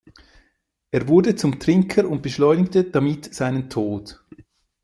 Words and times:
Er 0.89 1.07
wurde 1.07 1.35
zum 1.35 1.59
Trinker 1.59 2.09
und 2.09 2.23
beschleunigte 2.23 2.85
damit 2.85 3.35
seinen 3.35 3.69
Tod. 3.69 4.25